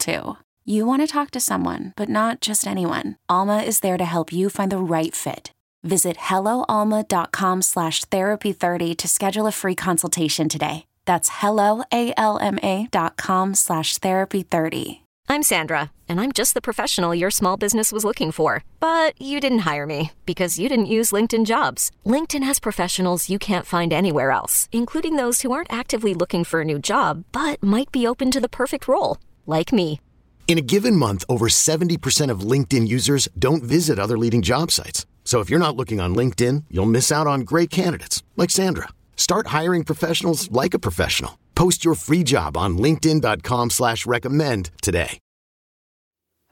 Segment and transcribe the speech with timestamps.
[0.00, 0.36] too.
[0.64, 3.16] You want to talk to someone, but not just anyone.
[3.28, 5.52] Alma is there to help you find the right fit.
[5.82, 10.86] Visit helloalma.com slash therapy30 to schedule a free consultation today.
[11.06, 15.00] That's helloalma.com slash therapy30.
[15.30, 18.64] I'm Sandra, and I'm just the professional your small business was looking for.
[18.80, 21.92] But you didn't hire me because you didn't use LinkedIn jobs.
[22.04, 26.62] LinkedIn has professionals you can't find anywhere else, including those who aren't actively looking for
[26.62, 30.00] a new job, but might be open to the perfect role, like me.
[30.48, 35.06] In a given month, over 70% of LinkedIn users don't visit other leading job sites.
[35.22, 38.88] So if you're not looking on LinkedIn, you'll miss out on great candidates like Sandra.
[39.14, 41.38] Start hiring professionals like a professional.
[41.54, 45.18] Post your free job on linkedin.com slash recommend today.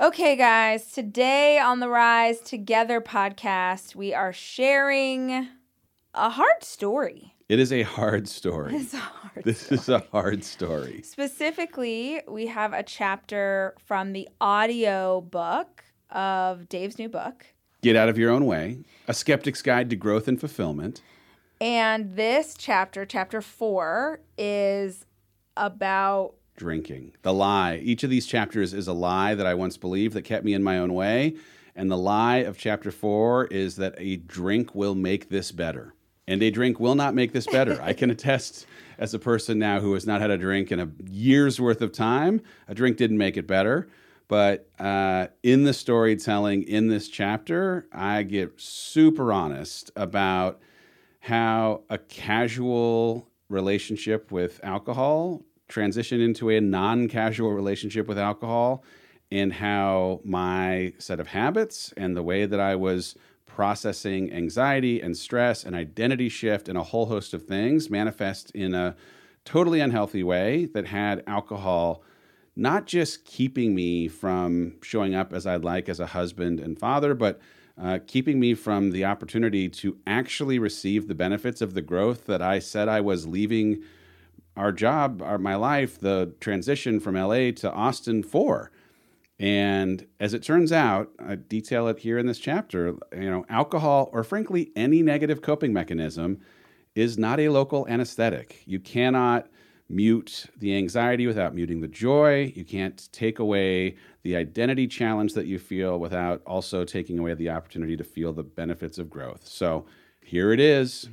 [0.01, 5.49] Okay, guys, today on the Rise Together podcast, we are sharing
[6.15, 7.35] a hard story.
[7.49, 8.77] It is a hard story.
[8.77, 9.79] It's a hard This story.
[9.79, 11.01] is a hard story.
[11.03, 17.47] Specifically, we have a chapter from the audio book of Dave's new book.
[17.81, 18.81] Get out of your own way.
[19.07, 21.01] A skeptic's guide to growth and fulfillment.
[21.59, 25.07] And this chapter, chapter four, is
[25.57, 27.13] about Drinking.
[27.23, 27.77] The lie.
[27.77, 30.63] Each of these chapters is a lie that I once believed that kept me in
[30.63, 31.37] my own way.
[31.77, 35.95] And the lie of chapter four is that a drink will make this better.
[36.29, 37.81] And a drink will not make this better.
[37.81, 38.67] I can attest
[38.99, 41.91] as a person now who has not had a drink in a year's worth of
[41.91, 43.89] time, a drink didn't make it better.
[44.29, 50.61] But uh, in the storytelling in this chapter, I get super honest about
[51.21, 58.85] how a casual relationship with alcohol transitioned into a non casual relationship with alcohol,
[59.31, 63.15] and how my set of habits and the way that I was
[63.59, 68.73] processing anxiety and stress and identity shift and a whole host of things manifest in
[68.73, 68.95] a
[69.45, 72.01] totally unhealthy way that had alcohol
[72.55, 77.15] not just keeping me from showing up as I'd like as a husband and father,
[77.15, 77.41] but
[77.77, 82.41] uh, keeping me from the opportunity to actually receive the benefits of the growth that
[82.41, 83.83] I said I was leaving
[84.57, 88.71] our job, our, my life, the transition from LA to Austin for.
[89.41, 94.11] And as it turns out, I detail it here in this chapter, you know, alcohol
[94.13, 96.41] or frankly any negative coping mechanism
[96.95, 98.63] is not a local anesthetic.
[98.67, 99.47] You cannot
[99.89, 102.53] mute the anxiety without muting the joy.
[102.55, 107.51] You can't take away the identity challenge that you feel without also taking away the
[107.51, 109.47] opportunity to feel the benefits of growth.
[109.47, 109.87] So
[110.21, 111.09] here it is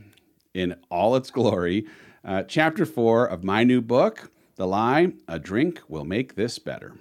[0.53, 1.85] in all its glory.
[2.24, 6.96] Uh, chapter four of my new book, The Lie A Drink Will Make This Better.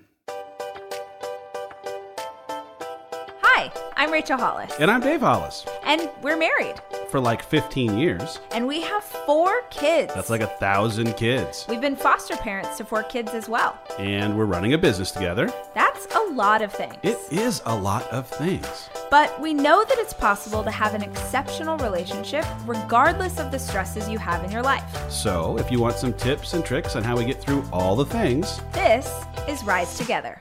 [3.96, 5.64] I'm Rachel Hollis, And I'm Dave Hollis.
[5.84, 6.74] and we're married,
[7.10, 8.40] For like 15 years.
[8.52, 10.12] and we have four kids.
[10.14, 11.64] That's like a thousand kids.
[11.68, 13.78] We've been foster parents to four kids as well.
[13.98, 15.52] And we're running a business together.
[15.74, 16.94] That's a lot of things.
[17.04, 18.88] It is a lot of things.
[19.10, 24.08] But we know that it's possible to have an exceptional relationship regardless of the stresses
[24.08, 25.08] you have in your life.
[25.10, 28.06] So, if you want some tips and tricks on how we get through all the
[28.06, 29.08] things, This
[29.48, 30.40] is Rise Together.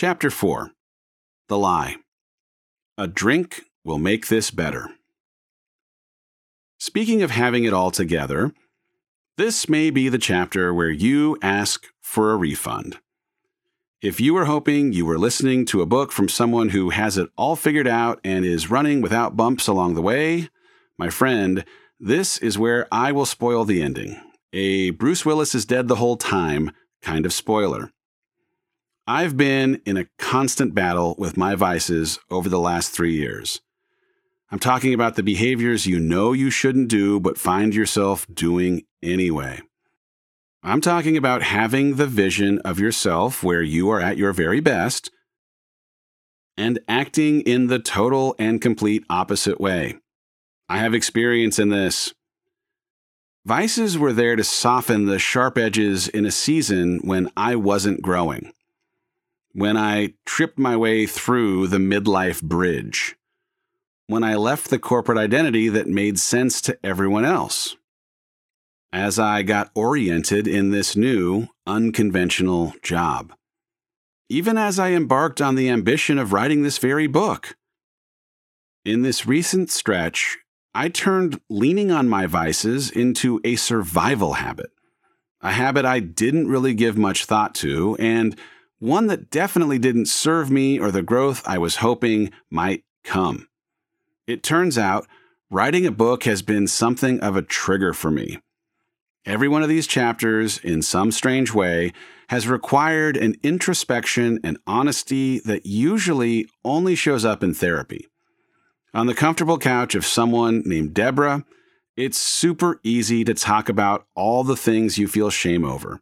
[0.00, 0.70] Chapter 4
[1.48, 1.96] The Lie
[2.96, 4.90] A Drink Will Make This Better.
[6.78, 8.52] Speaking of having it all together,
[9.38, 12.98] this may be the chapter where you ask for a refund.
[14.00, 17.30] If you were hoping you were listening to a book from someone who has it
[17.36, 20.48] all figured out and is running without bumps along the way,
[20.96, 21.64] my friend,
[21.98, 24.16] this is where I will spoil the ending.
[24.52, 26.70] A Bruce Willis is dead the whole time
[27.02, 27.90] kind of spoiler.
[29.10, 33.62] I've been in a constant battle with my vices over the last three years.
[34.52, 39.62] I'm talking about the behaviors you know you shouldn't do, but find yourself doing anyway.
[40.62, 45.10] I'm talking about having the vision of yourself where you are at your very best
[46.58, 49.96] and acting in the total and complete opposite way.
[50.68, 52.12] I have experience in this.
[53.46, 58.52] Vices were there to soften the sharp edges in a season when I wasn't growing,
[59.58, 63.16] when I tripped my way through the midlife bridge,
[64.06, 67.74] when I left the corporate identity that made sense to everyone else,
[68.92, 73.34] as I got oriented in this new, unconventional job,
[74.28, 77.56] even as I embarked on the ambition of writing this very book.
[78.84, 80.38] In this recent stretch,
[80.72, 84.70] I turned leaning on my vices into a survival habit,
[85.40, 88.38] a habit I didn't really give much thought to, and
[88.78, 93.48] one that definitely didn't serve me or the growth I was hoping might come.
[94.26, 95.06] It turns out,
[95.50, 98.38] writing a book has been something of a trigger for me.
[99.24, 101.92] Every one of these chapters, in some strange way,
[102.28, 108.06] has required an introspection and honesty that usually only shows up in therapy.
[108.94, 111.44] On the comfortable couch of someone named Deborah,
[111.96, 116.00] it's super easy to talk about all the things you feel shame over.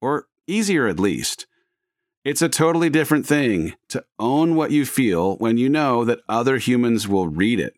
[0.00, 1.46] Or easier at least.
[2.28, 6.58] It's a totally different thing to own what you feel when you know that other
[6.58, 7.74] humans will read it.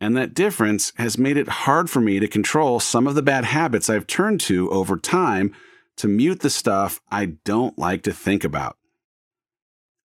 [0.00, 3.44] And that difference has made it hard for me to control some of the bad
[3.44, 5.54] habits I've turned to over time
[5.96, 8.78] to mute the stuff I don't like to think about.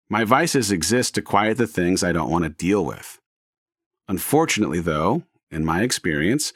[0.07, 3.19] My vices exist to quiet the things I don't want to deal with.
[4.07, 6.53] Unfortunately, though, in my experience,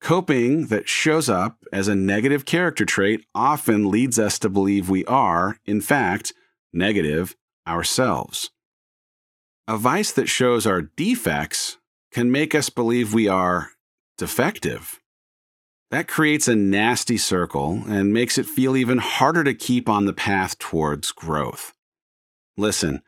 [0.00, 5.04] coping that shows up as a negative character trait often leads us to believe we
[5.06, 6.32] are, in fact,
[6.74, 7.36] negative
[7.66, 8.50] ourselves.
[9.66, 11.78] A vice that shows our defects
[12.12, 13.70] can make us believe we are
[14.18, 15.00] defective.
[15.90, 20.12] That creates a nasty circle and makes it feel even harder to keep on the
[20.12, 21.72] path towards growth.
[22.56, 23.02] Listen,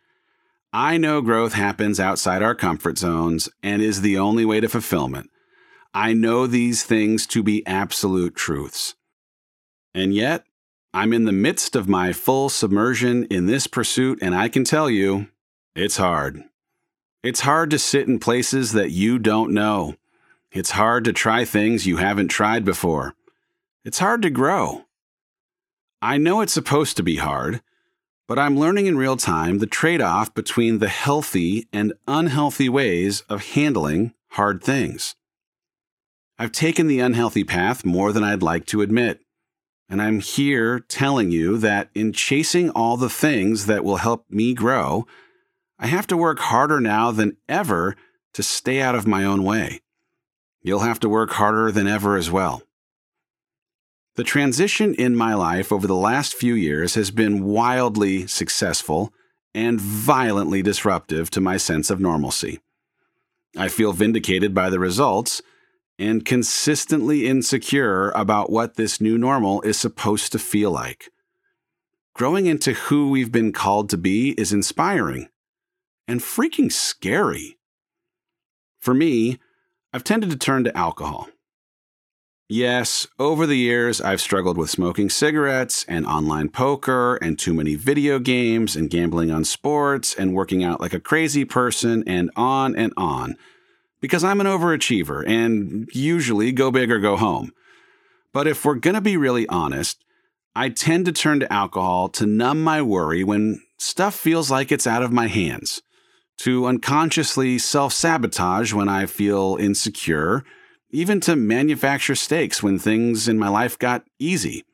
[0.73, 5.31] I know growth happens outside our comfort zones and is the only way to fulfillment.
[5.95, 8.95] I know these things to be absolute truths.
[9.95, 10.45] And yet,
[10.97, 14.89] I'm in the midst of my full submersion in this pursuit, and I can tell
[14.89, 15.29] you,
[15.75, 16.45] it's hard.
[17.23, 19.97] It's hard to sit in places that you don't know.
[20.53, 23.15] It's hard to try things you haven't tried before.
[23.85, 24.87] It's hard to grow.
[26.01, 27.61] I know it's supposed to be hard,
[28.27, 33.21] but I'm learning in real time the trade off between the healthy and unhealthy ways
[33.29, 35.15] of handling hard things.
[36.39, 39.21] I've taken the unhealthy path more than I'd like to admit.
[39.89, 44.53] And I'm here telling you that in chasing all the things that will help me
[44.53, 45.07] grow,
[45.79, 47.95] I have to work harder now than ever
[48.35, 49.81] to stay out of my own way.
[50.63, 52.63] You'll have to work harder than ever as well.
[54.17, 59.13] The transition in my life over the last few years has been wildly successful
[59.55, 62.61] and violently disruptive to my sense of normalcy.
[63.57, 65.43] I feel vindicated by the results
[65.99, 71.11] and consistently insecure about what this new normal is supposed to feel like.
[72.15, 75.29] Growing into who we've been called to be is inspiring
[76.09, 77.59] and freaking scary.
[78.79, 79.39] For me,
[79.93, 81.29] I've tended to turn to alcohol.
[82.49, 87.75] Yes, over the years, I've struggled with smoking cigarettes and online poker and too many
[87.75, 92.77] video games and gambling on sports and working out like a crazy person and on
[92.77, 93.37] and on.
[94.01, 97.53] Because I'm an overachiever and usually go big or go home.
[98.33, 100.05] But if we're going to be really honest,
[100.55, 104.87] I tend to turn to alcohol to numb my worry when stuff feels like it's
[104.87, 105.83] out of my hands,
[106.39, 110.45] to unconsciously self sabotage when I feel insecure
[110.91, 114.65] even to manufacture stakes when things in my life got easy.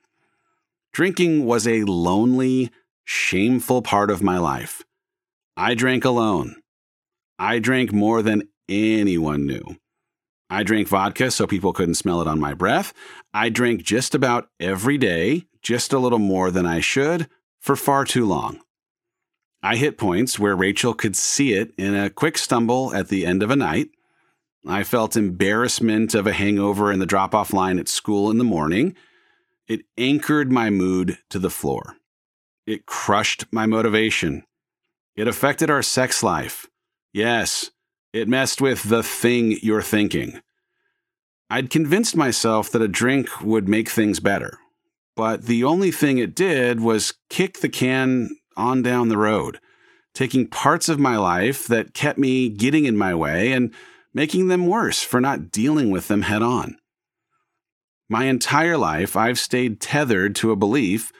[0.92, 2.70] Drinking was a lonely,
[3.04, 4.84] shameful part of my life.
[5.56, 6.56] I drank alone.
[7.38, 9.76] I drank more than anyone knew.
[10.50, 12.92] I drank vodka so people couldn't smell it on my breath.
[13.32, 17.28] I drank just about every day, just a little more than I should,
[17.58, 18.60] for far too long.
[19.62, 23.42] I hit points where Rachel could see it in a quick stumble at the end
[23.42, 23.90] of a night.
[24.66, 28.44] I felt embarrassment of a hangover in the drop off line at school in the
[28.44, 28.94] morning.
[29.68, 31.96] It anchored my mood to the floor.
[32.66, 34.44] It crushed my motivation.
[35.16, 36.66] It affected our sex life.
[37.12, 37.70] Yes,
[38.12, 40.40] it messed with the thing you're thinking.
[41.48, 44.58] I'd convinced myself that a drink would make things better,
[45.16, 49.60] but the only thing it did was kick the can on down the road,
[50.14, 53.74] taking parts of my life that kept me getting in my way and
[54.14, 56.76] making them worse for not dealing with them head on.
[58.08, 61.12] My entire life, I've stayed tethered to a belief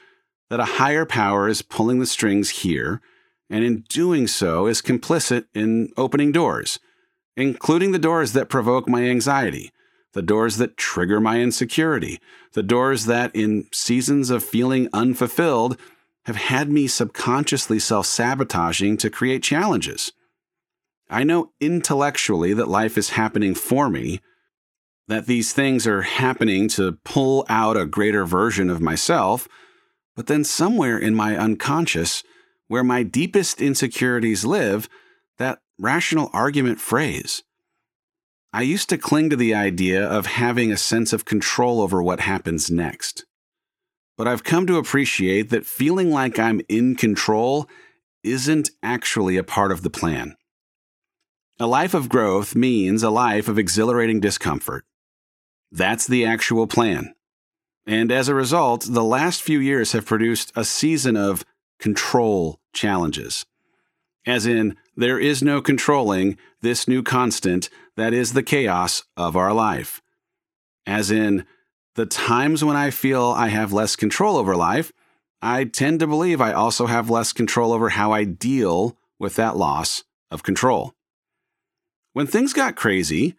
[0.49, 3.01] that a higher power is pulling the strings here,
[3.49, 6.79] and in doing so is complicit in opening doors,
[7.35, 9.71] including the doors that provoke my anxiety,
[10.13, 12.19] the doors that trigger my insecurity,
[12.53, 15.77] the doors that, in seasons of feeling unfulfilled,
[16.25, 20.13] have had me subconsciously self sabotaging to create challenges.
[21.09, 24.19] I know intellectually that life is happening for me,
[25.07, 29.47] that these things are happening to pull out a greater version of myself,
[30.15, 32.23] but then somewhere in my unconscious,
[32.73, 34.89] where my deepest insecurities live,
[35.37, 37.43] that rational argument frays.
[38.51, 42.21] I used to cling to the idea of having a sense of control over what
[42.21, 43.25] happens next.
[44.17, 47.69] But I've come to appreciate that feeling like I'm in control
[48.23, 50.35] isn't actually a part of the plan.
[51.59, 54.83] A life of growth means a life of exhilarating discomfort.
[55.71, 57.13] That's the actual plan.
[57.85, 61.45] And as a result, the last few years have produced a season of
[61.83, 63.45] control challenges.
[64.25, 69.51] As in, there is no controlling this new constant that is the chaos of our
[69.51, 70.01] life.
[70.87, 71.45] As in,
[71.95, 74.93] the times when I feel I have less control over life,
[75.41, 79.57] I tend to believe I also have less control over how I deal with that
[79.57, 80.93] loss of control.
[82.13, 83.35] When things got crazy,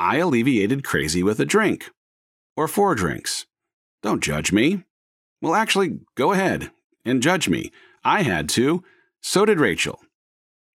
[0.00, 1.90] I alleviated crazy with a drink
[2.56, 3.46] or four drinks.
[4.02, 4.82] Don't judge me.
[5.40, 6.72] Well, actually, go ahead
[7.04, 7.70] and judge me.
[8.04, 8.82] I had to.
[9.20, 10.00] So did Rachel.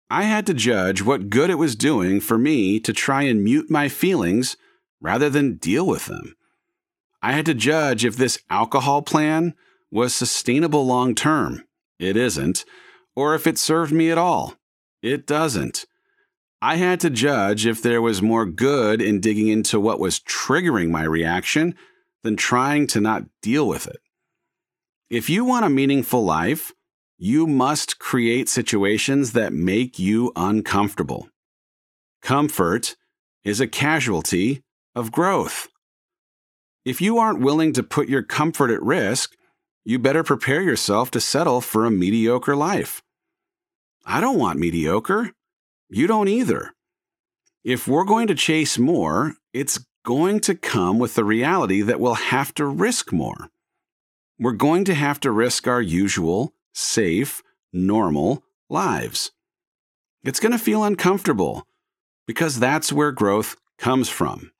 [0.09, 3.71] I had to judge what good it was doing for me to try and mute
[3.71, 4.55] my feelings
[5.01, 6.35] rather than deal with them.
[7.21, 9.55] I had to judge if this alcohol plan
[9.89, 11.63] was sustainable long term.
[11.97, 12.65] It isn't.
[13.15, 14.55] Or if it served me at all.
[15.01, 15.85] It doesn't.
[16.61, 20.89] I had to judge if there was more good in digging into what was triggering
[20.89, 21.75] my reaction
[22.23, 23.97] than trying to not deal with it.
[25.09, 26.71] If you want a meaningful life,
[27.19, 31.29] you must create situations that make you uncomfortable.
[32.23, 32.95] Comfort
[33.43, 34.63] is a casualty
[34.95, 35.67] of growth.
[36.83, 39.35] If you aren't willing to put your comfort at risk,
[39.83, 43.03] you better prepare yourself to settle for a mediocre life.
[44.05, 45.33] I don't want mediocre.
[45.87, 46.73] You don't either.
[47.63, 52.15] If we're going to chase more, it's going to come with the reality that we'll
[52.15, 53.49] have to risk more.
[54.39, 59.31] We're going to have to risk our usual, safe, normal lives.
[60.23, 61.65] It's going to feel uncomfortable
[62.27, 64.51] because that's where growth comes from.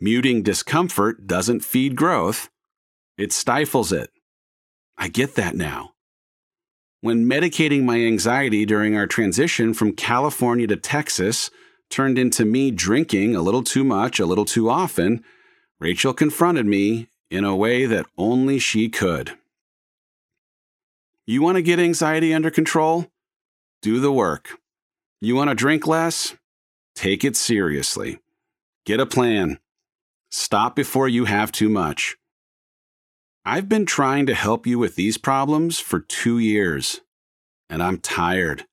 [0.00, 2.48] Muting discomfort doesn't feed growth,
[3.16, 4.10] it stifles it.
[4.96, 5.92] I get that now
[7.00, 11.50] when medicating my anxiety during our transition from California to Texas
[11.88, 15.24] turned into me drinking a little too much, a little too often,
[15.78, 19.38] Rachel confronted me in a way that only she could.
[21.26, 23.06] You want to get anxiety under control?
[23.82, 24.58] Do the work.
[25.20, 26.34] You want to drink less?
[26.94, 28.18] Take it seriously.
[28.84, 29.58] Get a plan.
[30.30, 32.16] Stop before you have too much.
[33.44, 37.00] I've been trying to help you with these problems for two years,
[37.68, 38.66] and I'm tired.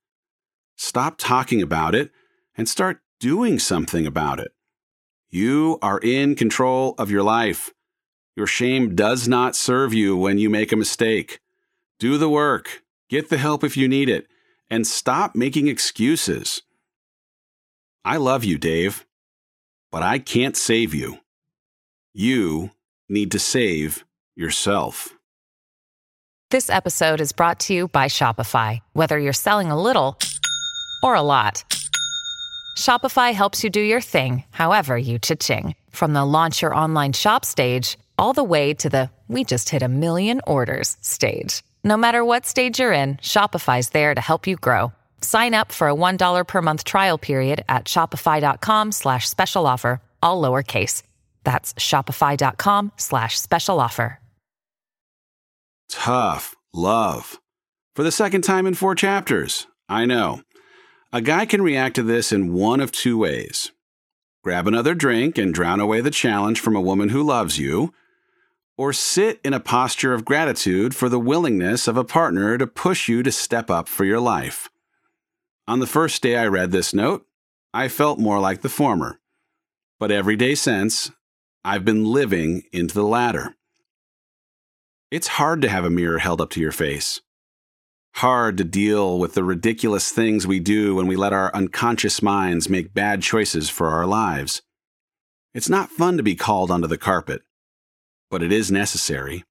[0.77, 2.11] Stop talking about it
[2.55, 4.51] and start doing something about it.
[5.29, 7.73] You are in control of your life.
[8.37, 11.39] Your shame does not serve you when you make a mistake.
[11.97, 14.27] Do the work, get the help if you need it,
[14.69, 16.61] and stop making excuses.
[18.05, 19.07] I love you, Dave,
[19.91, 21.17] but I can't save you.
[22.13, 22.69] You
[23.09, 25.15] need to save yourself.
[26.51, 28.81] This episode is brought to you by Shopify.
[28.93, 30.15] Whether you're selling a little
[31.01, 31.63] or a lot,
[32.77, 35.73] Shopify helps you do your thing, however you cha-ching.
[35.89, 39.83] From the launch your online shop stage, all the way to the we just hit
[39.83, 41.63] a million orders stage.
[41.83, 44.93] No matter what stage you're in, Shopify's there to help you grow.
[45.21, 50.41] Sign up for a $1 per month trial period at shopify.com slash special offer, all
[50.41, 51.03] lowercase.
[51.43, 54.19] That's shopify.com slash special offer.
[55.89, 57.39] Tough love.
[57.95, 59.67] For the second time in four chapters.
[59.89, 60.41] I know.
[61.13, 63.71] A guy can react to this in one of two ways
[64.43, 67.93] grab another drink and drown away the challenge from a woman who loves you,
[68.77, 73.09] or sit in a posture of gratitude for the willingness of a partner to push
[73.09, 74.69] you to step up for your life.
[75.67, 77.25] On the first day I read this note,
[77.73, 79.19] I felt more like the former.
[79.99, 81.11] But every day since,
[81.65, 83.55] I've been living into the latter.
[85.09, 87.21] It's hard to have a mirror held up to your face.
[88.17, 92.67] hard to deal with the ridiculous things we do when we let our unconscious minds
[92.67, 94.63] make bad choices for our lives.
[95.53, 97.43] It's not fun to be called onto the carpet,
[98.29, 99.43] but it is necessary.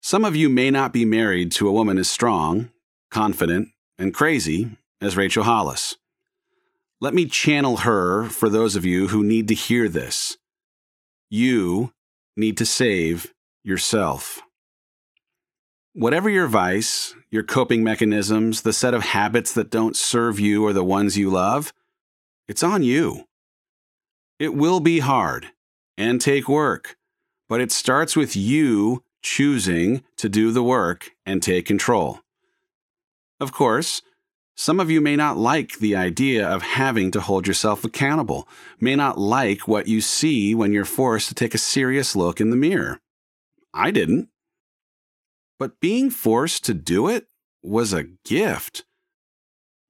[0.00, 2.70] Some of you may not be married to a woman as strong,
[3.10, 5.96] confident, and crazy as Rachel Hollis.
[7.00, 10.36] Let me channel her for those of you who need to hear this.
[11.30, 11.92] You
[12.36, 14.42] need to save yourself.
[15.94, 20.72] Whatever your vice, your coping mechanisms, the set of habits that don't serve you or
[20.72, 21.72] the ones you love,
[22.46, 23.24] it's on you.
[24.38, 25.48] It will be hard
[25.96, 26.96] and take work,
[27.48, 32.20] but it starts with you choosing to do the work and take control.
[33.40, 34.02] Of course,
[34.56, 38.48] some of you may not like the idea of having to hold yourself accountable,
[38.80, 42.50] may not like what you see when you're forced to take a serious look in
[42.50, 43.00] the mirror.
[43.72, 44.28] I didn't.
[45.58, 47.26] But being forced to do it
[47.62, 48.84] was a gift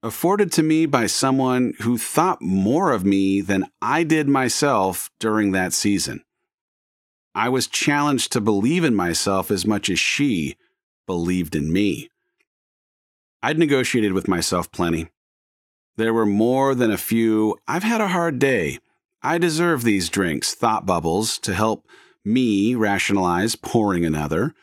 [0.02, 5.52] afforded to me by someone who thought more of me than I did myself during
[5.52, 6.22] that season.
[7.34, 10.56] I was challenged to believe in myself as much as she
[11.06, 12.08] believed in me.
[13.42, 15.08] I'd negotiated with myself plenty.
[15.96, 18.78] There were more than a few, I've had a hard day.
[19.22, 21.86] I deserve these drinks, thought bubbles to help
[22.24, 24.54] me rationalize pouring another.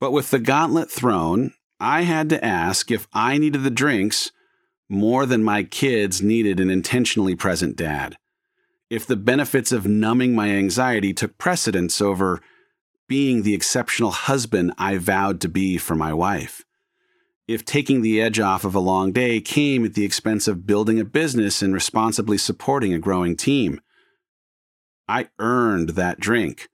[0.00, 4.30] But with the gauntlet thrown, I had to ask if I needed the drinks
[4.88, 8.16] more than my kids needed an intentionally present dad.
[8.92, 12.42] If the benefits of numbing my anxiety took precedence over
[13.08, 16.66] being the exceptional husband I vowed to be for my wife.
[17.48, 21.00] If taking the edge off of a long day came at the expense of building
[21.00, 23.80] a business and responsibly supporting a growing team.
[25.08, 26.68] I earned that drink,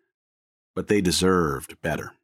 [0.75, 2.15] but they deserved better.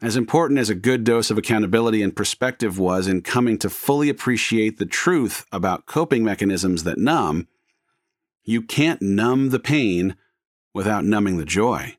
[0.00, 4.08] As important as a good dose of accountability and perspective was in coming to fully
[4.08, 7.48] appreciate the truth about coping mechanisms that numb,
[8.44, 10.16] you can't numb the pain
[10.74, 11.96] without numbing the joy.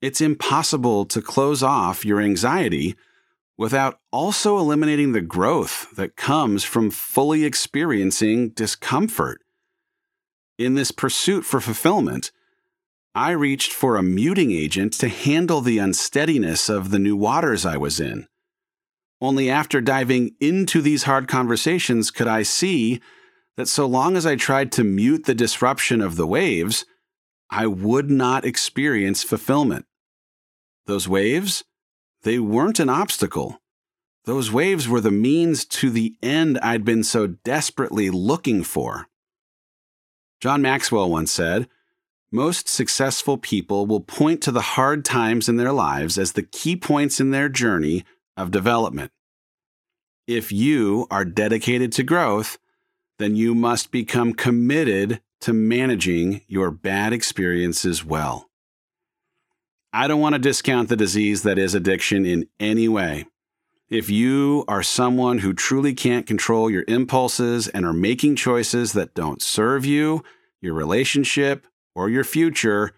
[0.00, 2.96] It's impossible to close off your anxiety
[3.58, 9.40] without also eliminating the growth that comes from fully experiencing discomfort.
[10.58, 12.30] In this pursuit for fulfillment,
[13.14, 17.78] I reached for a muting agent to handle the unsteadiness of the new waters I
[17.78, 18.26] was in.
[19.20, 23.00] Only after diving into these hard conversations could I see
[23.56, 26.84] that so long as I tried to mute the disruption of the waves,
[27.50, 29.86] I would not experience fulfillment.
[30.86, 31.64] Those waves,
[32.22, 33.60] they weren't an obstacle.
[34.24, 39.06] Those waves were the means to the end I'd been so desperately looking for.
[40.40, 41.68] John Maxwell once said,
[42.32, 46.76] most successful people will point to the hard times in their lives as the key
[46.76, 48.04] points in their journey
[48.36, 49.12] of development.
[50.26, 52.58] If you are dedicated to growth,
[53.18, 58.50] then you must become committed to managing your bad experiences well.
[59.92, 63.26] I don't want to discount the disease that is addiction in any way.
[63.88, 69.14] If you are someone who truly can't control your impulses and are making choices that
[69.14, 70.24] don't serve you,
[70.60, 72.92] your relationship, or your future,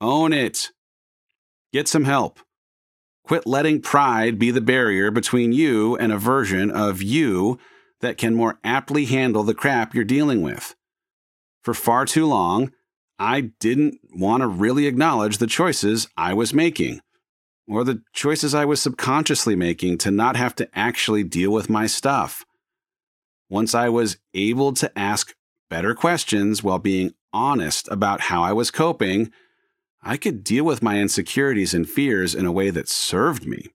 [0.00, 0.70] own it.
[1.72, 2.40] Get some help.
[3.24, 7.58] Quit letting pride be the barrier between you and a version of you
[8.04, 10.76] that can more aptly handle the crap you're dealing with.
[11.62, 12.70] For far too long,
[13.18, 17.00] I didn't want to really acknowledge the choices I was making,
[17.66, 21.86] or the choices I was subconsciously making to not have to actually deal with my
[21.86, 22.44] stuff.
[23.48, 25.34] Once I was able to ask
[25.70, 29.32] better questions while being honest about how I was coping,
[30.02, 33.70] I could deal with my insecurities and fears in a way that served me.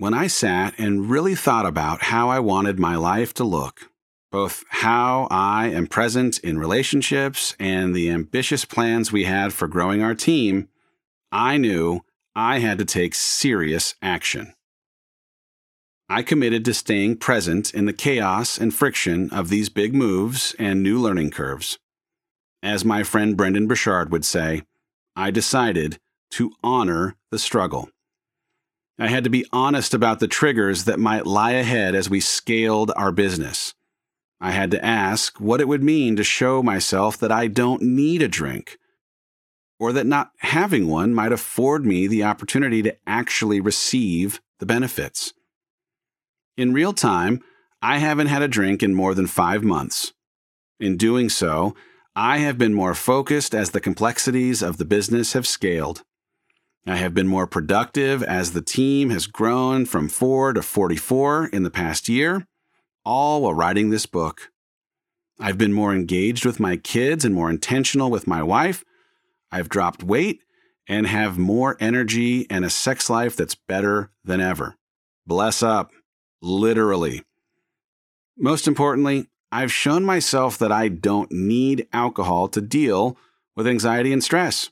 [0.00, 3.90] When I sat and really thought about how I wanted my life to look,
[4.32, 10.02] both how I am present in relationships and the ambitious plans we had for growing
[10.02, 10.70] our team,
[11.30, 12.00] I knew
[12.34, 14.54] I had to take serious action.
[16.08, 20.82] I committed to staying present in the chaos and friction of these big moves and
[20.82, 21.78] new learning curves.
[22.62, 24.62] As my friend Brendon Burchard would say,
[25.14, 25.98] I decided
[26.30, 27.90] to honor the struggle.
[29.00, 32.92] I had to be honest about the triggers that might lie ahead as we scaled
[32.96, 33.72] our business.
[34.42, 38.20] I had to ask what it would mean to show myself that I don't need
[38.20, 38.76] a drink,
[39.78, 45.32] or that not having one might afford me the opportunity to actually receive the benefits.
[46.58, 47.40] In real time,
[47.80, 50.12] I haven't had a drink in more than five months.
[50.78, 51.74] In doing so,
[52.14, 56.02] I have been more focused as the complexities of the business have scaled.
[56.86, 61.62] I have been more productive as the team has grown from 4 to 44 in
[61.62, 62.46] the past year,
[63.04, 64.50] all while writing this book.
[65.38, 68.84] I've been more engaged with my kids and more intentional with my wife.
[69.52, 70.40] I've dropped weight
[70.88, 74.76] and have more energy and a sex life that's better than ever.
[75.26, 75.92] Bless up,
[76.42, 77.22] literally.
[78.36, 83.16] Most importantly, I've shown myself that I don't need alcohol to deal
[83.54, 84.70] with anxiety and stress.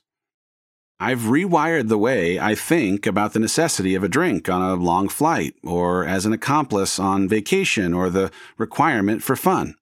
[1.01, 5.07] I've rewired the way I think about the necessity of a drink on a long
[5.07, 9.75] flight, or as an accomplice on vacation, or the requirement for fun.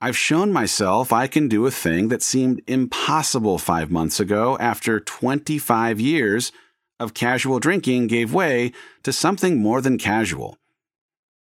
[0.00, 5.00] I've shown myself I can do a thing that seemed impossible five months ago after
[5.00, 6.52] 25 years
[7.00, 8.72] of casual drinking gave way
[9.02, 10.56] to something more than casual.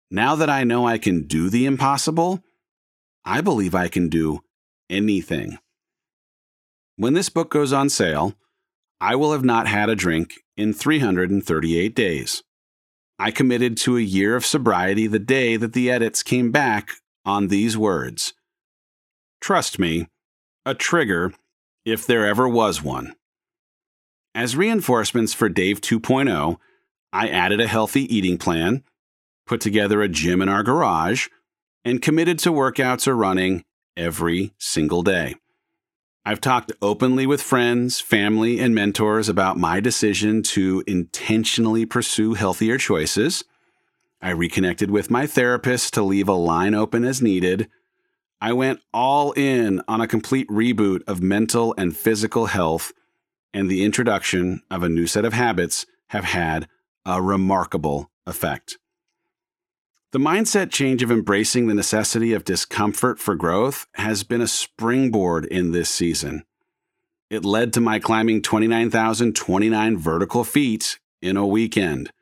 [0.10, 2.43] Now that I know I can do the impossible,
[3.25, 4.39] I believe I can do
[4.89, 5.58] anything.
[6.95, 8.36] When this book goes on sale,
[9.06, 12.41] I will have not had a drink in 338 days.
[13.20, 16.89] I committed to a year of sobriety the day that the edits came back
[17.24, 18.34] on these words
[19.39, 20.08] Trust me,
[20.65, 21.36] a trigger,
[21.86, 23.13] if there ever was one.
[24.34, 26.58] As reinforcements for Dave 2.0,
[27.13, 28.84] I added a healthy eating plan,
[29.46, 31.28] put together a gym in our garage,
[31.84, 33.65] and committed to workouts or running
[33.96, 35.36] every single day.
[36.27, 42.79] I've talked openly with friends, family, and mentors about my decision to intentionally pursue healthier
[42.79, 43.43] choices.
[44.23, 47.69] I reconnected with my therapist to leave a line open as needed.
[48.41, 52.91] I went all in on a complete reboot of mental and physical health,
[53.53, 56.67] and the introduction of a new set of habits have had
[57.05, 58.79] a remarkable effect.
[60.15, 65.43] The mindset change of embracing the necessity of discomfort for growth has been a springboard
[65.43, 66.45] in this season.
[67.30, 72.13] It led to my climbing 29,029 vertical feet in a weekend.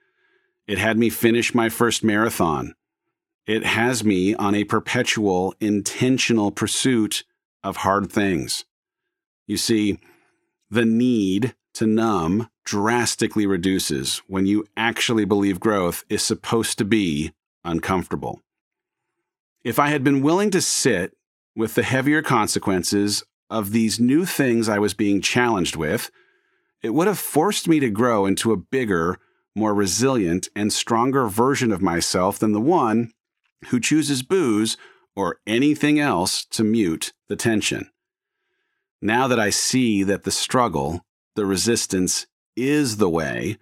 [0.65, 2.73] It had me finish my first marathon.
[3.45, 7.23] It has me on a perpetual, intentional pursuit
[7.63, 8.65] of hard things.
[9.45, 9.99] You see,
[10.67, 17.33] the need to numb drastically reduces when you actually believe growth is supposed to be
[17.63, 18.41] uncomfortable.
[19.63, 21.15] If I had been willing to sit
[21.55, 26.11] with the heavier consequences of these new things I was being challenged with,
[26.81, 29.19] it would have forced me to grow into a bigger,
[29.55, 33.11] more resilient, and stronger version of myself than the one
[33.67, 34.75] who chooses booze
[35.15, 37.89] or anything else to mute the tension.
[39.01, 43.57] Now that I see that the struggle, the resistance, is the way,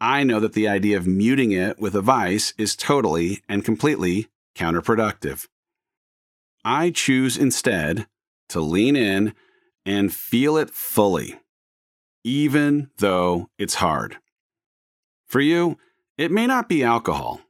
[0.00, 4.28] I know that the idea of muting it with a vice is totally and completely
[4.56, 5.46] counterproductive.
[6.64, 8.06] I choose instead
[8.48, 9.34] to lean in
[9.86, 11.40] and feel it fully,
[12.22, 14.18] even though it's hard.
[15.26, 15.78] For you,
[16.16, 17.40] it may not be alcohol,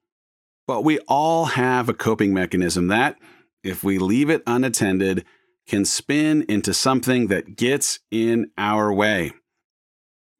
[0.67, 3.17] but we all have a coping mechanism that,
[3.63, 5.25] if we leave it unattended,
[5.67, 9.33] can spin into something that gets in our way.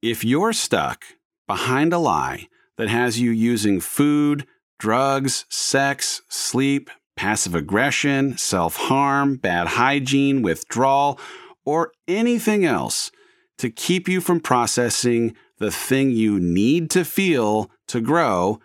[0.03, 1.05] If you're stuck
[1.47, 4.47] behind a lie that has you using food,
[4.79, 11.19] drugs, sex, sleep, passive aggression, self harm, bad hygiene, withdrawal,
[11.65, 13.11] or anything else
[13.59, 18.61] to keep you from processing the thing you need to feel to grow,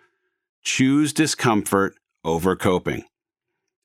[0.62, 3.04] choose discomfort over coping.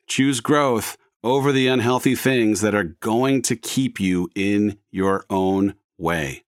[0.07, 5.75] Choose growth over the unhealthy things that are going to keep you in your own
[5.97, 6.43] way.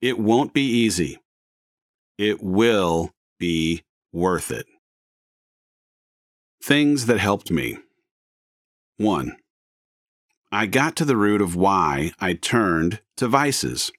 [0.00, 1.21] It won't be easy
[2.22, 3.82] it will be
[4.12, 4.66] worth it.
[6.62, 7.78] Things that helped me.
[8.98, 9.36] 1.
[10.52, 13.90] I got to the root of why I turned to vices.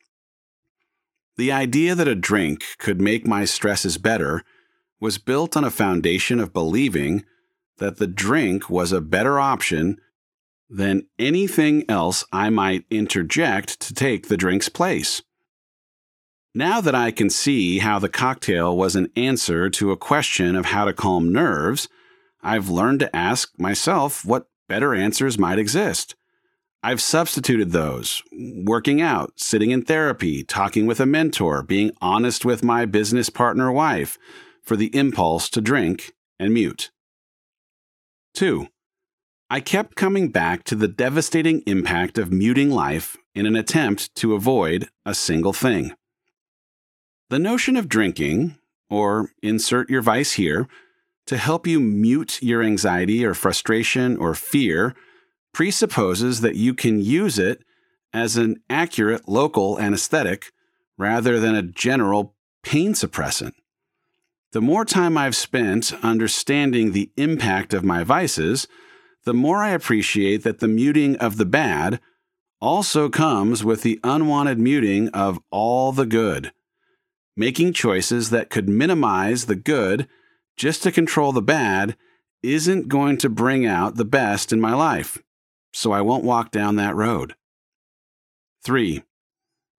[1.35, 4.43] The idea that a drink could make my stresses better
[5.01, 7.25] was built on a foundation of believing
[7.79, 9.97] that the drink was a better option
[10.69, 15.21] than anything else I might interject to take the drink's place.
[16.55, 20.67] Now that I can see how the cocktail was an answer to a question of
[20.67, 21.89] how to calm nerves,
[22.43, 26.15] I've learned to ask myself what better answers might exist.
[26.83, 32.63] I've substituted those working out, sitting in therapy, talking with a mentor, being honest with
[32.63, 34.19] my business partner wife
[34.61, 36.91] for the impulse to drink and mute.
[38.35, 38.67] 2.
[39.49, 44.35] I kept coming back to the devastating impact of muting life in an attempt to
[44.35, 45.95] avoid a single thing.
[47.33, 48.59] The notion of drinking,
[48.91, 50.67] or insert your vice here,
[51.25, 54.93] to help you mute your anxiety or frustration or fear
[55.51, 57.63] presupposes that you can use it
[58.13, 60.51] as an accurate local anesthetic
[60.95, 63.53] rather than a general pain suppressant.
[64.51, 68.67] The more time I've spent understanding the impact of my vices,
[69.23, 71.99] the more I appreciate that the muting of the bad
[72.61, 76.51] also comes with the unwanted muting of all the good.
[77.35, 80.07] Making choices that could minimize the good
[80.55, 81.95] just to control the bad
[82.43, 85.17] isn't going to bring out the best in my life,
[85.71, 87.35] so I won't walk down that road.
[88.63, 89.03] 3.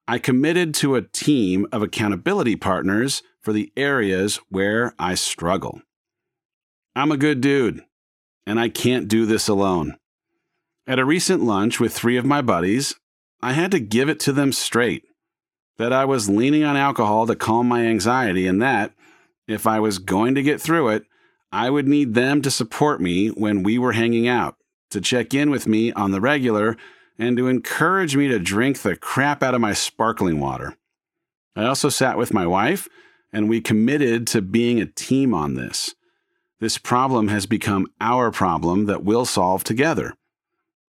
[0.09, 5.81] I committed to a team of accountability partners for the areas where I struggle.
[6.97, 7.83] I'm a good dude,
[8.47, 9.97] and I can't do this alone.
[10.87, 12.95] At a recent lunch with three of my buddies,
[13.41, 15.05] I had to give it to them straight
[15.77, 18.93] that I was leaning on alcohol to calm my anxiety, and that,
[19.47, 21.05] if I was going to get through it,
[21.53, 24.57] I would need them to support me when we were hanging out,
[24.91, 26.77] to check in with me on the regular,
[27.19, 30.77] and to encourage me to drink the crap out of my sparkling water.
[31.55, 32.89] I also sat with my wife,
[33.33, 35.95] and we committed to being a team on this.
[36.61, 40.15] This problem has become our problem that we'll solve together.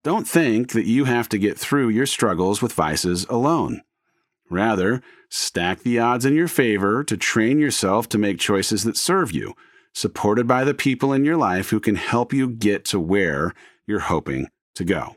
[0.02, 3.82] Don't think that you have to get through your struggles with vices alone.
[4.50, 9.30] Rather, stack the odds in your favor to train yourself to make choices that serve
[9.30, 9.54] you,
[9.94, 13.52] supported by the people in your life who can help you get to where
[13.86, 15.14] you're hoping to go.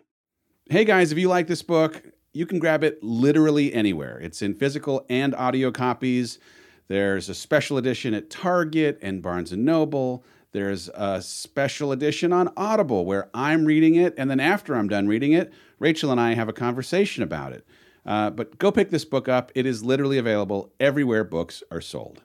[0.70, 4.20] Hey guys, if you like this book, you can grab it literally anywhere.
[4.20, 6.40] It's in physical and audio copies.
[6.88, 10.24] There's a special edition at Target and Barnes and Noble.
[10.52, 15.08] There's a special edition on Audible where I'm reading it, and then after I'm done
[15.08, 17.66] reading it, Rachel and I have a conversation about it.
[18.06, 19.52] Uh, but go pick this book up.
[19.56, 22.22] It is literally available everywhere books are sold.